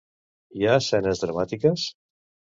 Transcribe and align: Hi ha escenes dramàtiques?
Hi 0.61 0.65
ha 0.69 0.77
escenes 0.83 1.21
dramàtiques? 1.25 1.87